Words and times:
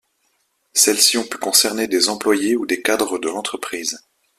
Celles-ci 0.73 1.19
ont 1.19 1.23
pu 1.27 1.37
concerner 1.37 1.87
des 1.87 2.09
employés 2.09 2.55
ou 2.55 2.65
des 2.65 2.81
cadres 2.81 3.19
de 3.19 3.29
l'entreprise. 3.29 4.03